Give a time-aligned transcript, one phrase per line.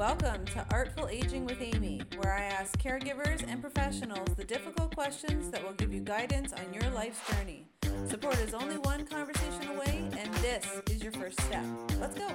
[0.00, 5.50] Welcome to Artful Aging with Amy, where I ask caregivers and professionals the difficult questions
[5.50, 7.66] that will give you guidance on your life's journey.
[8.08, 11.62] Support is only one conversation away, and this is your first step.
[12.00, 12.28] Let's go.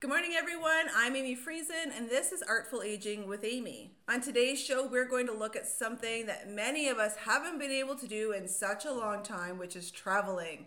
[0.00, 0.86] Good morning, everyone.
[0.96, 3.92] I'm Amy Friesen, and this is Artful Aging with Amy.
[4.08, 7.70] On today's show, we're going to look at something that many of us haven't been
[7.70, 10.64] able to do in such a long time, which is traveling.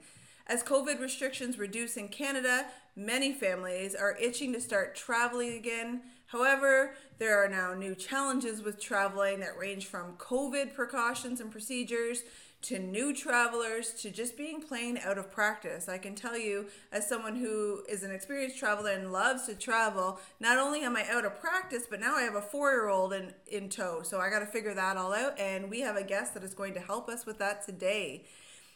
[0.47, 6.01] As COVID restrictions reduce in Canada, many families are itching to start traveling again.
[6.27, 12.23] However, there are now new challenges with traveling that range from COVID precautions and procedures
[12.61, 15.89] to new travelers to just being plain out of practice.
[15.89, 20.19] I can tell you, as someone who is an experienced traveler and loves to travel,
[20.39, 23.13] not only am I out of practice, but now I have a four year old
[23.13, 24.01] in, in tow.
[24.03, 25.39] So I got to figure that all out.
[25.39, 28.25] And we have a guest that is going to help us with that today.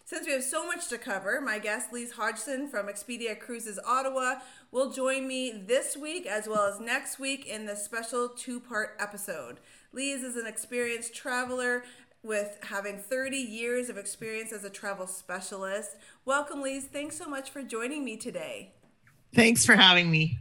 [0.10, 4.40] Since we have so much to cover, my guest Lise Hodgson from Expedia Cruises Ottawa
[4.72, 8.98] will join me this week as well as next week in the special two part
[9.00, 9.60] episode.
[9.94, 11.84] Lise is an experienced traveler
[12.24, 15.96] with having 30 years of experience as a travel specialist.
[16.26, 16.86] Welcome, Lise.
[16.86, 18.74] Thanks so much for joining me today.
[19.36, 20.40] Thanks for having me.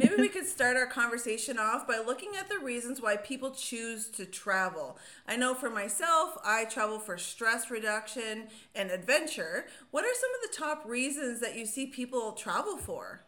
[0.00, 4.08] Maybe we could start our conversation off by looking at the reasons why people choose
[4.12, 4.96] to travel.
[5.28, 9.66] I know for myself, I travel for stress reduction and adventure.
[9.90, 13.26] What are some of the top reasons that you see people travel for?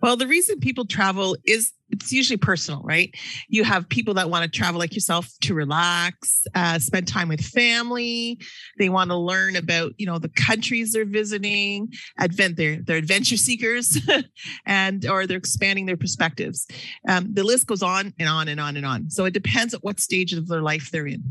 [0.00, 3.14] Well, the reason people travel is it's usually personal, right?
[3.48, 7.40] You have people that want to travel like yourself to relax, uh, spend time with
[7.40, 8.38] family.
[8.78, 11.92] They want to learn about, you know, the countries they're visiting.
[12.18, 13.98] Advent, they're they're adventure seekers,
[14.66, 16.66] and or they're expanding their perspectives.
[17.08, 19.10] Um, the list goes on and on and on and on.
[19.10, 21.22] So it depends at what stage of their life they're in.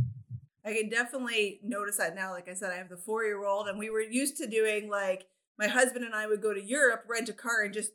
[0.66, 2.32] I can definitely notice that now.
[2.32, 4.90] Like I said, I have the four year old, and we were used to doing
[4.90, 7.92] like my husband and I would go to Europe, rent a car, and just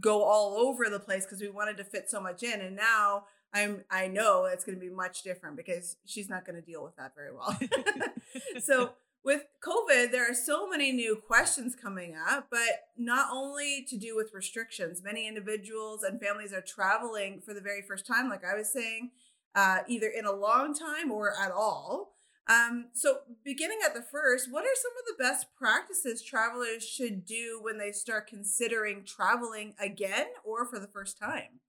[0.00, 2.60] go all over the place because we wanted to fit so much in.
[2.60, 6.56] And now I'm I know it's going to be much different because she's not going
[6.56, 7.58] to deal with that very well.
[8.62, 8.92] so
[9.24, 14.16] with COVID, there are so many new questions coming up, but not only to do
[14.16, 15.02] with restrictions.
[15.04, 19.10] Many individuals and families are traveling for the very first time, like I was saying,
[19.54, 22.11] uh, either in a long time or at all.
[22.48, 27.24] Um, so, beginning at the first, what are some of the best practices travelers should
[27.24, 31.60] do when they start considering traveling again or for the first time?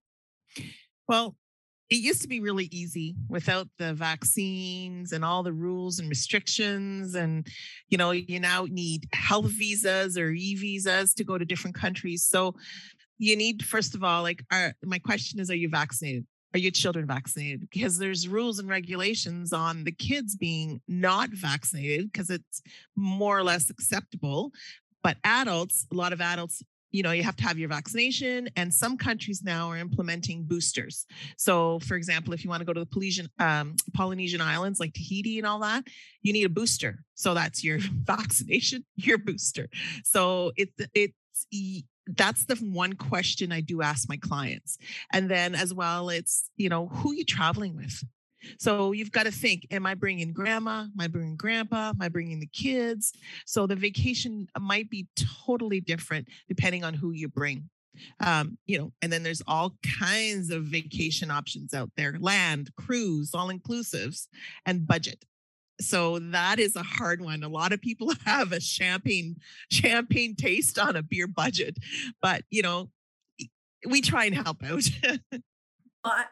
[1.08, 1.36] Well,
[1.90, 7.14] it used to be really easy without the vaccines and all the rules and restrictions
[7.14, 7.46] and
[7.90, 12.56] you know you now need health visas or e-visas to go to different countries so
[13.20, 16.72] you need first of all like are, my question is are you vaccinated are your
[16.72, 17.62] children vaccinated?
[17.62, 22.62] Because there's rules and regulations on the kids being not vaccinated because it's
[22.96, 24.52] more or less acceptable.
[25.04, 28.72] But adults, a lot of adults, you know, you have to have your vaccination, and
[28.72, 31.08] some countries now are implementing boosters.
[31.38, 34.94] So, for example, if you want to go to the Polynesian, um, Polynesian islands like
[34.94, 35.86] Tahiti and all that,
[36.22, 37.04] you need a booster.
[37.16, 39.70] So that's your vaccination, your booster.
[40.04, 41.48] So it, it's
[42.08, 44.78] that's the one question I do ask my clients.
[45.12, 48.04] And then as well, it's, you know, who you traveling with?
[48.60, 50.82] So you've got to think, am I bringing grandma?
[50.82, 51.90] Am I bringing grandpa?
[51.90, 53.14] Am I bringing the kids?
[53.46, 55.08] So the vacation might be
[55.46, 57.70] totally different depending on who you bring.
[58.20, 63.36] Um, you know, and then there's all kinds of vacation options out there, land, cruise,
[63.36, 64.28] all inclusives
[64.66, 65.24] and budget
[65.82, 67.44] so that is a hard one.
[67.44, 69.38] A lot of people have a champagne
[69.72, 71.78] champagne taste on a beer budget,
[72.22, 72.90] but you know,
[73.88, 74.90] we try and help out.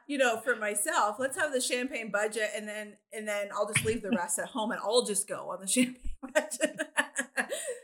[0.07, 3.85] you know, for myself, let's have the champagne budget, and then and then I'll just
[3.85, 6.81] leave the rest at home, and I'll just go on the champagne budget.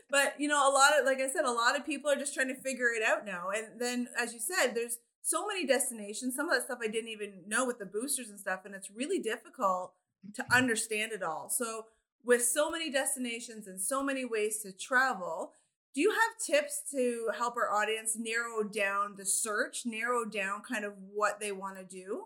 [0.09, 2.33] but you know, a lot of like I said, a lot of people are just
[2.33, 3.49] trying to figure it out now.
[3.55, 6.35] And then, as you said, there's so many destinations.
[6.35, 8.89] Some of that stuff I didn't even know with the boosters and stuff, and it's
[8.91, 9.93] really difficult
[10.35, 11.49] to understand it all.
[11.49, 11.85] So,
[12.23, 15.53] with so many destinations and so many ways to travel,
[15.93, 20.85] do you have tips to help our audience narrow down the search, narrow down kind
[20.85, 22.25] of what they want to do?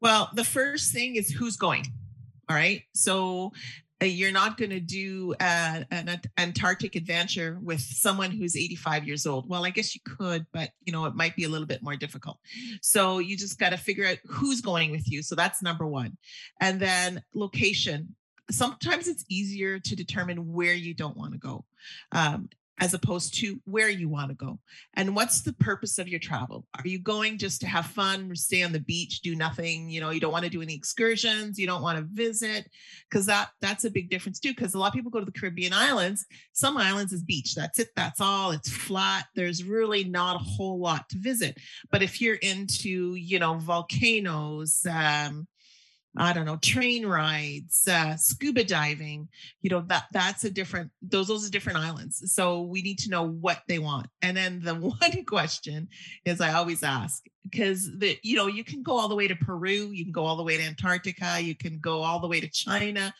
[0.00, 1.84] Well, the first thing is who's going.
[2.48, 2.82] All right.
[2.94, 3.52] So
[4.00, 9.48] you're not going to do uh, an Antarctic adventure with someone who's 85 years old.
[9.48, 11.96] Well, I guess you could, but you know it might be a little bit more
[11.96, 12.38] difficult.
[12.80, 15.22] So you just got to figure out who's going with you.
[15.22, 16.16] So that's number one,
[16.60, 18.14] and then location.
[18.50, 21.66] Sometimes it's easier to determine where you don't want to go.
[22.12, 22.48] Um,
[22.80, 24.58] as opposed to where you want to go.
[24.94, 26.66] And what's the purpose of your travel?
[26.78, 30.10] Are you going just to have fun stay on the beach do nothing you know
[30.10, 32.68] you don't want to do any excursions you don't want to visit?
[33.08, 35.32] Because that that's a big difference too because a lot of people go to the
[35.32, 36.26] caribbean islands.
[36.52, 40.78] Some islands is beach that's it that's all it's flat there's really not a whole
[40.78, 41.58] lot to visit.
[41.90, 45.46] But if you're into you know volcanoes um,
[46.16, 49.28] I don't know, train rides, uh, scuba diving,
[49.60, 52.32] you know, that that's a different, those, those are different islands.
[52.32, 54.08] So we need to know what they want.
[54.22, 55.88] And then the one question
[56.24, 59.36] is I always ask, because the, you know, you can go all the way to
[59.36, 62.40] Peru, you can go all the way to Antarctica, you can go all the way
[62.40, 63.14] to China,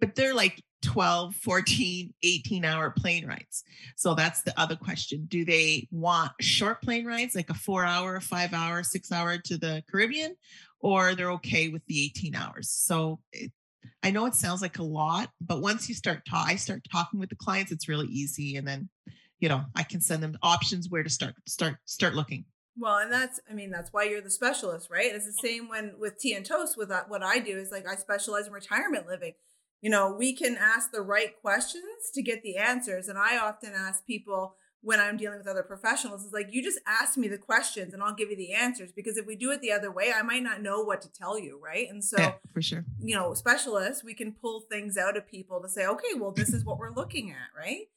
[0.00, 3.64] but they're like 12, 14, 18 hour plane rides.
[3.96, 5.26] So that's the other question.
[5.28, 9.56] Do they want short plane rides, like a four hour, five hour, six hour to
[9.56, 10.36] the Caribbean?
[10.84, 12.68] or they're okay with the 18 hours.
[12.68, 13.50] So it,
[14.02, 17.18] I know it sounds like a lot, but once you start ta- I start talking
[17.18, 18.56] with the clients, it's really easy.
[18.56, 18.90] And then,
[19.40, 22.44] you know, I can send them options where to start, start, start looking.
[22.76, 25.10] Well, and that's, I mean, that's why you're the specialist, right?
[25.10, 27.88] It's the same when with tea and toast with that, what I do is like,
[27.88, 29.32] I specialize in retirement living.
[29.84, 33.06] You know, we can ask the right questions to get the answers.
[33.06, 36.78] And I often ask people, when I'm dealing with other professionals is like, you just
[36.86, 38.92] ask me the questions and I'll give you the answers.
[38.92, 41.38] Because if we do it the other way, I might not know what to tell
[41.38, 41.60] you.
[41.62, 41.86] Right.
[41.90, 45.60] And so, yeah, for sure, you know, specialists, we can pull things out of people
[45.60, 47.54] to say, okay, well, this is what we're looking at.
[47.54, 47.88] Right.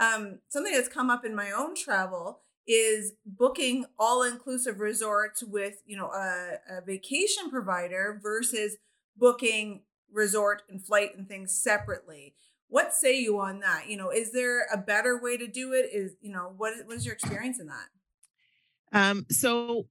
[0.00, 5.76] Um, something that's come up in my own travel is booking all inclusive resorts with,
[5.86, 8.78] you know, a, a vacation provider versus
[9.16, 9.82] booking
[10.12, 12.34] resort and flight and things separately.
[12.68, 13.88] What say you on that?
[13.88, 15.88] You know is there a better way to do it?
[15.92, 17.88] Is you know what what is your experience in that?
[18.92, 19.86] Um so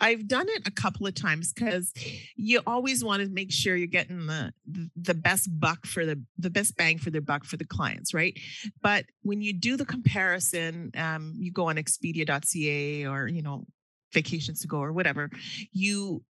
[0.00, 1.92] I've done it a couple of times because
[2.36, 4.52] you always want to make sure you're getting the
[4.94, 8.38] the best buck for the the best bang for their buck for the clients, right?
[8.82, 13.64] But when you do the comparison, um, you go on Expedia.ca or you know
[14.12, 15.30] vacations to go or whatever,
[15.72, 16.22] you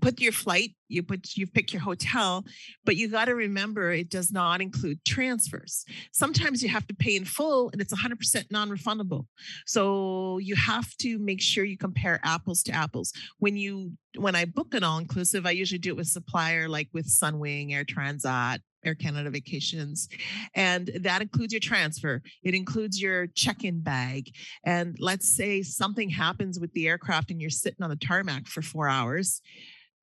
[0.00, 2.44] put your flight, you put you pick your hotel,
[2.84, 5.84] but you got to remember it does not include transfers.
[6.12, 9.26] Sometimes you have to pay in full and it's 100% non-refundable.
[9.66, 13.12] So you have to make sure you compare apples to apples.
[13.38, 17.06] When you when I book an all-inclusive, I usually do it with supplier like with
[17.06, 20.08] Sunwing, Air Transat, Air Canada Vacations.
[20.54, 24.30] And that includes your transfer, it includes your check in bag.
[24.64, 28.62] And let's say something happens with the aircraft and you're sitting on the tarmac for
[28.62, 29.40] four hours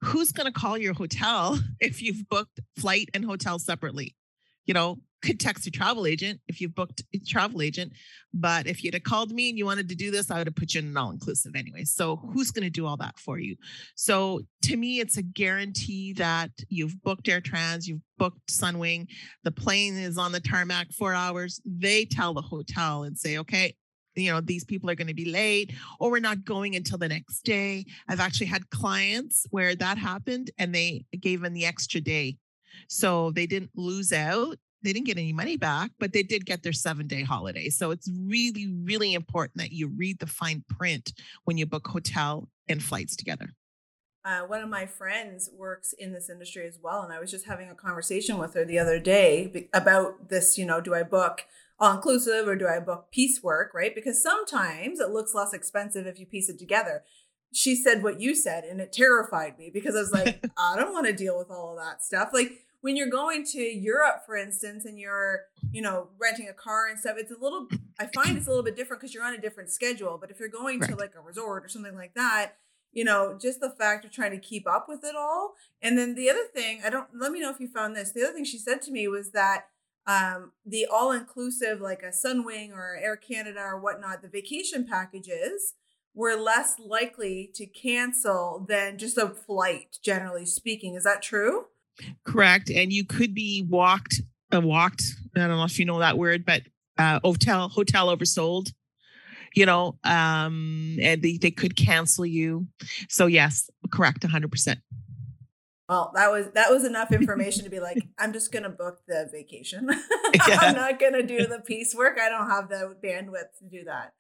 [0.04, 4.16] who's going to call your hotel if you've booked flight and hotel separately?
[4.66, 7.94] You know, could text your travel agent if you've booked a travel agent.
[8.34, 10.56] But if you'd have called me and you wanted to do this, I would have
[10.56, 11.84] put you in an all inclusive anyway.
[11.84, 13.56] So who's going to do all that for you?
[13.96, 19.08] So to me, it's a guarantee that you've booked Air Trans, you've booked Sunwing,
[19.44, 21.62] the plane is on the tarmac four hours.
[21.66, 23.76] They tell the hotel and say, okay,
[24.16, 27.08] you know these people are going to be late or we're not going until the
[27.08, 27.86] next day.
[28.08, 32.38] I've actually had clients where that happened and they gave them the extra day.
[32.88, 34.58] So they didn't lose out.
[34.84, 37.70] They didn't get any money back but they did get their seven day holiday.
[37.70, 41.14] So it's really really important that you read the fine print
[41.46, 43.50] when you book hotel and flights together.
[44.24, 47.48] Uh, one of my friends works in this industry as well and i was just
[47.48, 51.42] having a conversation with her the other day about this you know do i book
[51.82, 53.94] all inclusive or do I book piecework, right?
[53.94, 57.04] Because sometimes it looks less expensive if you piece it together.
[57.52, 60.94] She said what you said, and it terrified me because I was like, I don't
[60.94, 62.30] want to deal with all of that stuff.
[62.34, 62.52] Like
[62.82, 65.42] when you're going to Europe, for instance, and you're,
[65.72, 67.68] you know, renting a car and stuff, it's a little,
[68.00, 70.20] I find it's a little bit different because you're on a different schedule.
[70.22, 70.90] But if you're going right.
[70.92, 72.58] to like a resort or something like that,
[72.94, 75.56] you know, just the fact of trying to keep up with it all.
[75.82, 78.12] And then the other thing, I don't, let me know if you found this.
[78.12, 79.66] The other thing she said to me was that
[80.08, 85.74] um, the all inclusive, like a Sunwing or Air Canada or whatnot, the vacation packages
[86.14, 90.96] were less likely to cancel than just a flight, generally speaking.
[90.96, 91.66] Is that true?
[92.26, 92.70] Correct.
[92.70, 94.22] And you could be walked,
[94.54, 95.04] uh, walked.
[95.36, 96.64] I don't know if you know that word, but
[96.98, 98.74] uh, hotel hotel oversold.
[99.54, 102.68] You know, um, and they, they could cancel you.
[103.10, 104.80] So yes, correct, hundred percent.
[105.92, 109.30] Well, that was that was enough information to be like, I'm just gonna book the
[109.32, 109.90] vacation.
[110.48, 110.60] Yeah.
[110.62, 112.18] I'm not gonna do the piecework.
[112.18, 114.14] I don't have the bandwidth to do that.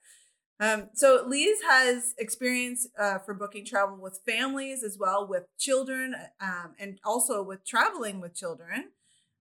[0.59, 6.13] Um, so Lise has experience uh, for booking travel with families as well, with children,
[6.41, 8.89] um, and also with traveling with children.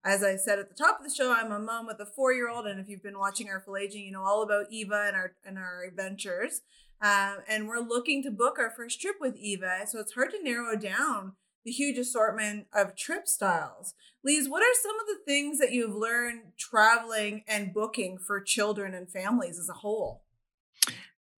[0.04, 2.68] As I said at the top of the show, I'm a mom with a four-year-old,
[2.68, 5.58] and if you've been watching Artful Aging, you know all about Eva and our and
[5.58, 6.60] our adventures.
[7.02, 10.42] Um, and we're looking to book our first trip with Eva, so it's hard to
[10.44, 11.32] narrow down
[11.64, 13.94] the huge assortment of trip styles.
[14.24, 18.94] Lise, what are some of the things that you've learned traveling and booking for children
[18.94, 20.22] and families as a whole?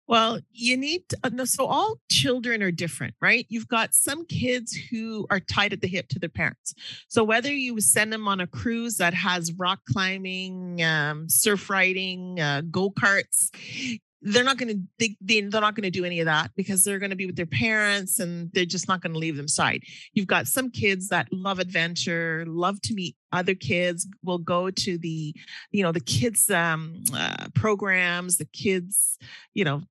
[0.08, 3.46] Well, you need to, uh, so all children are different, right?
[3.48, 6.74] You've got some kids who are tied at the hip to their parents.
[7.08, 12.42] So whether you send them on a cruise that has rock climbing, um, surf riding,
[12.42, 13.52] uh, go karts,
[14.22, 16.84] they're not going to they, they, they're not going to do any of that because
[16.84, 19.48] they're going to be with their parents and they're just not going to leave them
[19.48, 19.84] side.
[20.14, 24.98] You've got some kids that love adventure love to meet other kids will go to
[24.98, 25.34] the
[25.72, 29.18] you know the kids um uh, programs the kids
[29.54, 29.82] you know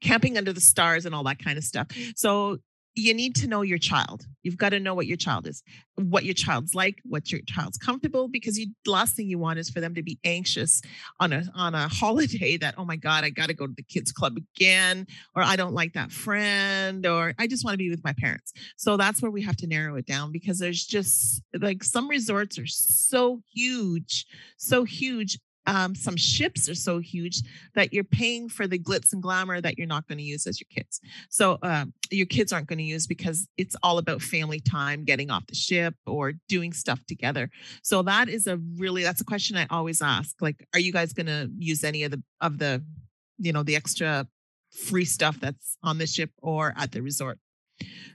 [0.00, 1.86] camping under the stars and all that kind of stuff.
[2.14, 2.58] So
[2.94, 4.26] you need to know your child.
[4.42, 5.62] You've got to know what your child is,
[5.96, 9.58] what your child's like, what your child's comfortable, because you, the last thing you want
[9.58, 10.80] is for them to be anxious
[11.18, 13.82] on a on a holiday that, oh my God, I got to go to the
[13.82, 17.90] kids club again, or I don't like that friend, or I just want to be
[17.90, 18.52] with my parents.
[18.76, 22.58] So that's where we have to narrow it down because there's just like some resorts
[22.58, 27.42] are so huge, so huge um, some ships are so huge
[27.74, 30.60] that you're paying for the glitz and glamour that you're not going to use as
[30.60, 31.00] your kids.
[31.30, 35.30] So uh, your kids aren't going to use because it's all about family time, getting
[35.30, 37.50] off the ship or doing stuff together.
[37.82, 40.36] So that is a really that's a question I always ask.
[40.40, 42.84] Like, are you guys going to use any of the of the
[43.38, 44.26] you know the extra
[44.70, 47.38] free stuff that's on the ship or at the resort?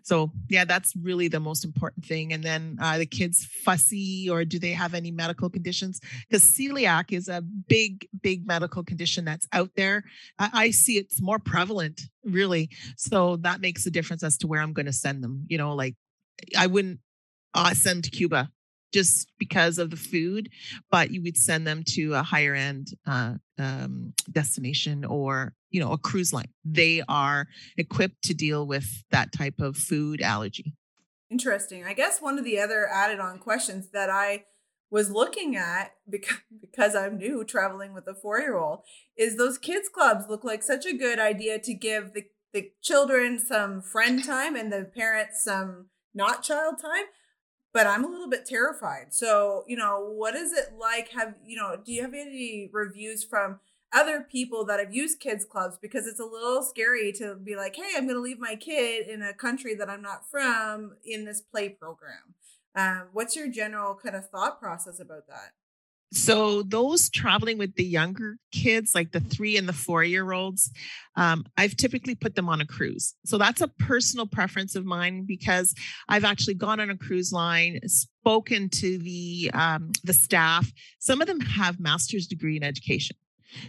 [0.03, 2.33] So yeah, that's really the most important thing.
[2.33, 5.99] And then uh, the kids fussy or do they have any medical conditions?
[6.27, 10.03] Because celiac is a big, big medical condition that's out there.
[10.37, 12.69] I, I see it's more prevalent, really.
[12.97, 15.45] So that makes a difference as to where I'm going to send them.
[15.47, 15.95] You know, like
[16.57, 16.99] I wouldn't
[17.53, 18.49] uh, send to Cuba
[18.91, 20.49] just because of the food,
[20.89, 25.91] but you would send them to a higher end uh, um, destination or you know
[25.91, 26.49] a cruise line.
[26.63, 27.47] They are
[27.77, 30.73] equipped to deal with that type of food allergy.
[31.29, 31.85] Interesting.
[31.85, 34.45] I guess one of the other added on questions that I
[34.89, 38.79] was looking at because because I'm new traveling with a four year old
[39.17, 43.39] is those kids clubs look like such a good idea to give the the children
[43.39, 47.05] some friend time and the parents some not child time
[47.73, 49.13] but I'm a little bit terrified.
[49.13, 51.09] So, you know, what is it like?
[51.09, 53.59] Have, you know, do you have any reviews from
[53.93, 55.77] other people that have used kids clubs?
[55.81, 59.07] Because it's a little scary to be like, hey, I'm going to leave my kid
[59.07, 62.35] in a country that I'm not from in this play program.
[62.75, 65.53] Um, what's your general kind of thought process about that?
[66.11, 70.71] so those traveling with the younger kids like the three and the four year olds
[71.15, 75.23] um, i've typically put them on a cruise so that's a personal preference of mine
[75.27, 75.75] because
[76.07, 81.27] i've actually gone on a cruise line spoken to the um, the staff some of
[81.27, 83.15] them have master's degree in education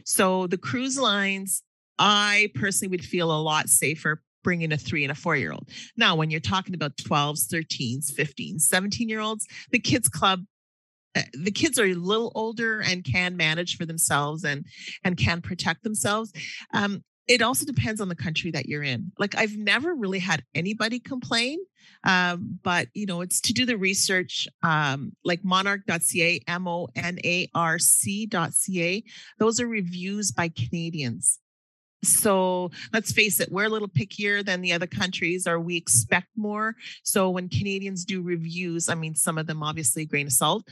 [0.04, 1.62] so the cruise lines
[1.99, 5.68] i personally would feel a lot safer bringing a three and a four year old.
[5.96, 10.44] Now, when you're talking about 12s, 13s, 15s, 17 year olds, the kids club
[11.16, 14.64] uh, the kids are a little older and can manage for themselves and
[15.02, 16.32] and can protect themselves
[16.72, 19.12] um, it also depends on the country that you're in.
[19.19, 21.59] Like i've never really had anybody complain
[22.05, 26.95] um, but you know it's to do the research um, like monarc.ca m-o-n-a-r-c.ca
[29.39, 31.39] those are reviews by canadians
[32.02, 36.28] so let's face it, we're a little pickier than the other countries, or we expect
[36.37, 36.75] more.
[37.02, 40.66] So when Canadians do reviews, I mean, some of them obviously grain of salt,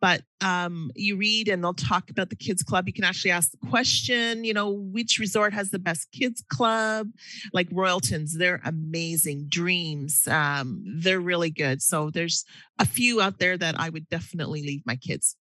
[0.00, 2.86] but um, you read and they'll talk about the kids club.
[2.86, 7.08] You can actually ask the question, you know, which resort has the best kids club?
[7.52, 9.46] Like Royalton's, they're amazing.
[9.48, 11.80] Dreams, um, they're really good.
[11.82, 12.44] So there's
[12.78, 15.36] a few out there that I would definitely leave my kids.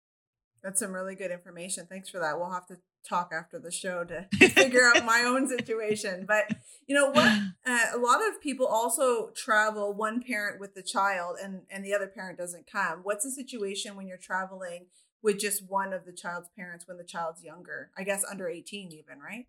[0.61, 1.87] That's some really good information.
[1.89, 2.37] Thanks for that.
[2.37, 2.77] We'll have to
[3.07, 6.25] talk after the show to figure out my own situation.
[6.27, 6.55] But
[6.87, 7.39] you know what?
[7.65, 11.93] Uh, a lot of people also travel one parent with the child, and and the
[11.93, 13.01] other parent doesn't come.
[13.03, 14.87] What's the situation when you're traveling
[15.21, 17.91] with just one of the child's parents when the child's younger?
[17.95, 19.45] I guess under eighteen, even right?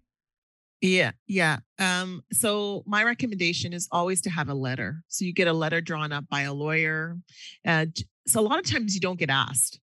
[0.81, 1.59] Yeah, yeah.
[1.79, 5.03] Um, so my recommendation is always to have a letter.
[5.09, 7.19] So you get a letter drawn up by a lawyer.
[7.67, 7.87] Uh,
[8.27, 9.81] so a lot of times you don't get asked.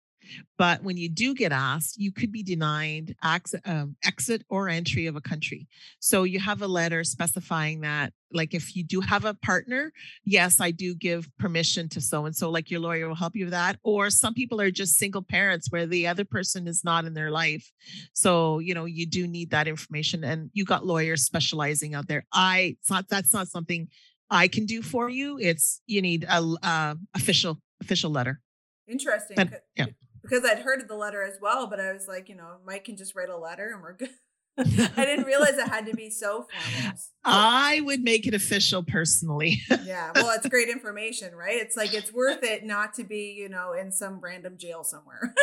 [0.58, 5.08] But when you do get asked, you could be denied exit, um, exit or entry
[5.08, 5.68] of a country.
[6.00, 9.92] So you have a letter specifying that, like, if you do have a partner,
[10.24, 13.46] yes, I do give permission to so and so, like your lawyer will help you
[13.46, 13.78] with that.
[13.84, 17.32] Or some people are just single parents where the other person is not in their
[17.32, 17.70] life.
[18.14, 20.24] So, you know, you do need that information.
[20.24, 22.26] And you got lawyers specializing out there.
[22.34, 23.90] I, it's not, that's not something
[24.30, 25.38] I can do for you.
[25.40, 28.42] It's, you need a uh, official, official letter.
[28.88, 29.36] Interesting.
[29.36, 29.86] But, yeah
[30.28, 32.86] because I'd heard of the letter as well, but I was like, you know, Mike
[32.86, 34.10] can just write a letter and we're good.
[34.58, 36.98] I didn't realize it had to be so formal.
[37.26, 39.62] I would make it official personally.
[39.84, 40.12] yeah.
[40.16, 41.58] Well, it's great information, right?
[41.58, 45.34] It's like it's worth it not to be, you know, in some random jail somewhere.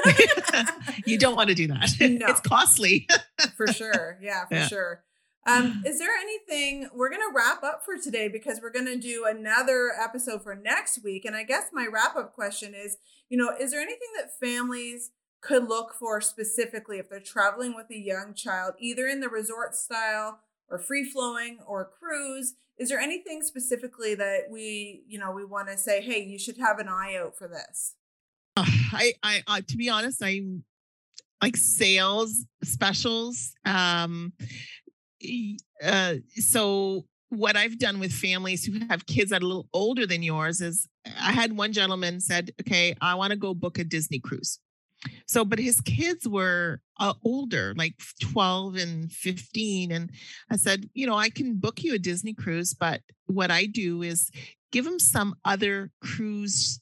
[1.07, 1.91] you don't want to do that.
[2.01, 2.27] No.
[2.27, 3.07] It's costly.
[3.55, 4.19] for sure.
[4.23, 4.67] Yeah, for yeah.
[4.69, 5.05] sure.
[5.47, 8.99] Um, is there anything we're going to wrap up for today because we're going to
[8.99, 11.25] do another episode for next week?
[11.25, 15.11] And I guess my wrap up question is, you know, is there anything that families
[15.41, 19.75] could look for specifically if they're traveling with a young child, either in the resort
[19.75, 22.55] style or free flowing or cruise?
[22.79, 26.59] Is there anything specifically that we, you know, we want to say, hey, you should
[26.59, 27.95] have an eye out for this?
[28.57, 30.43] I, I, uh, to be honest, I
[31.43, 33.53] like sales specials.
[33.65, 34.33] Um,
[35.83, 40.07] uh, so what I've done with families who have kids that are a little older
[40.07, 43.85] than yours is I had one gentleman said, okay, I want to go book a
[43.85, 44.59] Disney cruise.
[45.27, 49.91] So, but his kids were uh, older, like 12 and 15.
[49.91, 50.11] And
[50.51, 54.03] I said, you know, I can book you a Disney cruise, but what I do
[54.03, 54.31] is
[54.71, 56.81] give them some other cruise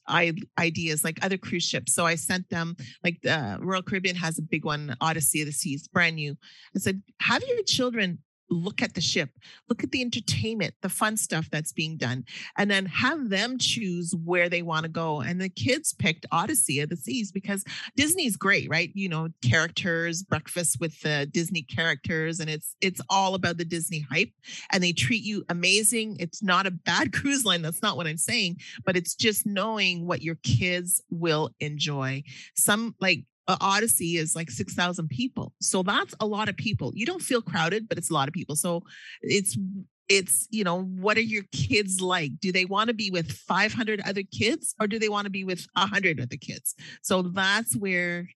[0.59, 1.93] ideas, like other cruise ships.
[1.93, 5.53] So I sent them, like the Royal Caribbean has a big one, Odyssey of the
[5.53, 6.37] Seas, brand new.
[6.75, 8.19] I said, have your children
[8.51, 9.29] look at the ship,
[9.69, 12.25] look at the entertainment, the fun stuff that's being done,
[12.57, 15.21] and then have them choose where they want to go.
[15.21, 17.63] And the kids picked Odyssey of the Seas because
[17.95, 18.91] Disney's great, right?
[18.93, 24.05] You know, characters, breakfast with the Disney characters, and it's it's all about the Disney
[24.11, 24.31] hype.
[24.71, 26.17] And they treat you amazing.
[26.19, 27.61] It's not a bad cruise line.
[27.61, 32.23] That's not what I'm saying, but it's just knowing what your kids will enjoy.
[32.55, 35.53] Some like Odyssey is like 6,000 people.
[35.59, 36.91] So that's a lot of people.
[36.95, 38.55] You don't feel crowded, but it's a lot of people.
[38.55, 38.83] So
[39.21, 39.57] it's
[40.11, 44.01] it's you know what are your kids like do they want to be with 500
[44.01, 48.27] other kids or do they want to be with 100 other kids so that's where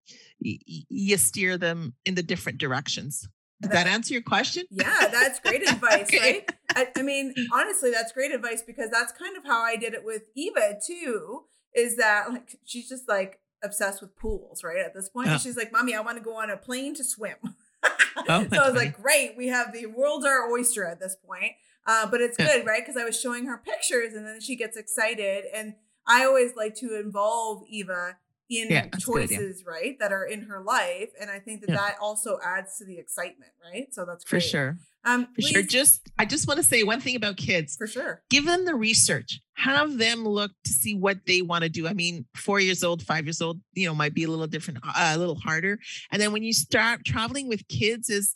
[0.44, 3.28] y- you steer them in the different directions
[3.62, 6.20] does that, that answer your question yeah that's great advice okay.
[6.20, 9.94] right I, I mean honestly that's great advice because that's kind of how i did
[9.94, 11.44] it with eva too
[11.74, 14.78] is that like she's just like obsessed with pools, right?
[14.78, 17.36] At this point, she's like, "Mommy, I want to go on a plane to swim."
[17.84, 21.54] oh, so I was like, "Great, we have the world's our oyster at this point."
[21.88, 22.82] Uh, but it's good, right?
[22.82, 25.76] Because I was showing her pictures, and then she gets excited, and
[26.08, 28.18] I always like to involve Eva
[28.50, 31.78] in yeah, choices, right, that are in her life, and I think that yeah.
[31.78, 33.94] that also adds to the excitement, right?
[33.94, 34.42] So that's great.
[34.42, 34.78] for sure.
[35.06, 35.62] Um, for sure.
[35.62, 37.76] Just I just want to say one thing about kids.
[37.76, 38.22] For sure.
[38.30, 39.40] Give them the research.
[39.54, 41.88] Have them look to see what they want to do.
[41.88, 44.80] I mean, four years old, five years old, you know, might be a little different,
[44.84, 45.80] uh, a little harder.
[46.12, 48.34] And then when you start traveling with kids, is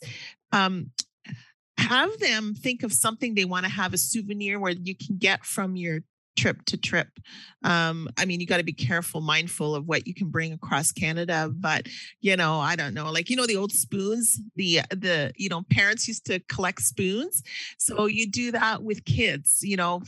[0.52, 0.92] um,
[1.76, 5.44] have them think of something they want to have a souvenir where you can get
[5.44, 6.00] from your
[6.36, 7.08] trip to trip.
[7.64, 10.92] Um, I mean, you got to be careful, mindful of what you can bring across
[10.92, 11.50] Canada.
[11.52, 11.86] But
[12.20, 14.40] you know, I don't know, like you know, the old spoons.
[14.56, 17.42] The the you know, parents used to collect spoons,
[17.78, 19.58] so you do that with kids.
[19.62, 20.02] You know,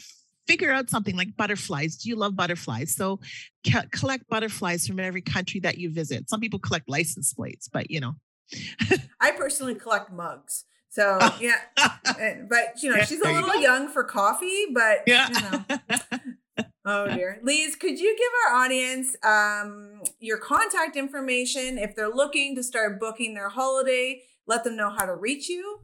[0.46, 1.96] figure out something like butterflies.
[1.96, 2.94] Do you love butterflies?
[2.94, 3.20] So
[3.66, 6.28] c- collect butterflies from every country that you visit.
[6.28, 8.14] Some people collect license plates, but you know.
[9.20, 10.64] I personally collect mugs.
[10.92, 11.56] So yeah,
[12.48, 15.28] but you know, she's a little you young for coffee, but yeah.
[15.28, 16.64] You know.
[16.84, 17.40] oh dear.
[17.42, 23.00] Lise, could you give our audience um, your contact information if they're looking to start
[23.00, 24.22] booking their holiday?
[24.46, 25.80] Let them know how to reach you.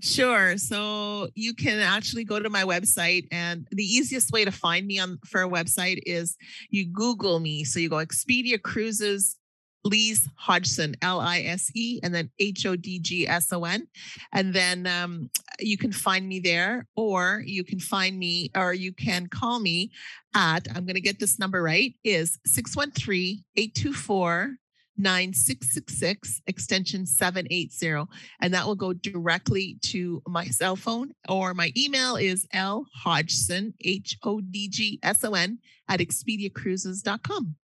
[0.00, 0.56] Sure.
[0.56, 4.98] So you can actually go to my website, and the easiest way to find me
[4.98, 6.36] on for a website is
[6.70, 7.62] you Google me.
[7.62, 9.36] So you go Expedia Cruises
[9.84, 13.86] Lise Hodgson, L I S E, and then H O D G S O N.
[14.32, 18.92] And then um, you can find me there, or you can find me, or you
[18.92, 19.92] can call me
[20.34, 24.56] at, I'm going to get this number right, is 613 824
[24.96, 28.08] 9666 extension 780
[28.40, 33.74] and that will go directly to my cell phone or my email is l hodgson
[33.80, 37.56] h-o-d-g-s-o-n at expediacruises.com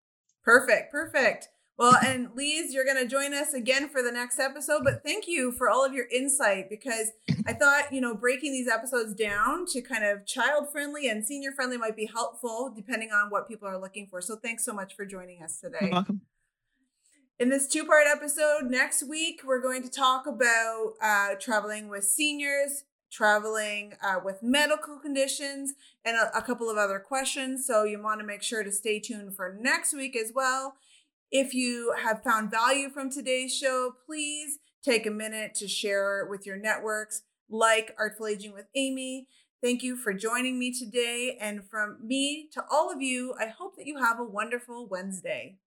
[0.42, 1.48] perfect perfect
[1.80, 4.82] well, and Lise, you're going to join us again for the next episode.
[4.84, 7.12] But thank you for all of your insight because
[7.46, 11.52] I thought, you know, breaking these episodes down to kind of child friendly and senior
[11.52, 14.20] friendly might be helpful depending on what people are looking for.
[14.20, 15.78] So thanks so much for joining us today.
[15.80, 16.20] You're welcome.
[17.38, 22.04] In this two part episode, next week, we're going to talk about uh, traveling with
[22.04, 25.72] seniors, traveling uh, with medical conditions,
[26.04, 27.66] and a, a couple of other questions.
[27.66, 30.74] So you want to make sure to stay tuned for next week as well.
[31.32, 36.44] If you have found value from today's show, please take a minute to share with
[36.44, 39.28] your networks, like Artful Aging with Amy.
[39.62, 41.38] Thank you for joining me today.
[41.40, 45.58] And from me to all of you, I hope that you have a wonderful Wednesday.